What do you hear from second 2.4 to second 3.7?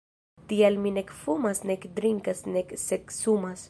nek seksumas!